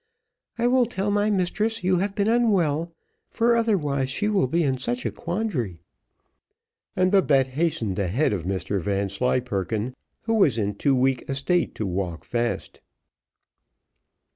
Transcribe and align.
I 0.57 0.65
will 0.65 0.87
tell 0.87 1.11
my 1.11 1.29
mistress 1.29 1.83
you 1.83 1.97
have 1.97 2.15
been 2.15 2.27
unwell, 2.27 2.91
for 3.29 3.55
otherwise 3.55 4.09
she 4.09 4.29
will 4.29 4.47
be 4.47 4.63
in 4.63 4.79
such 4.79 5.05
a 5.05 5.11
quandary;" 5.11 5.77
and 6.95 7.11
Babette 7.11 7.49
hastened 7.49 7.99
ahead 7.99 8.33
of 8.33 8.43
Mr 8.43 8.81
Vanslyperken, 8.81 9.95
who 10.23 10.33
was 10.33 10.57
in 10.57 10.73
too 10.73 10.95
weak 10.95 11.29
a 11.29 11.35
state 11.35 11.75
to 11.75 11.85
walk 11.85 12.23
fast. 12.25 12.79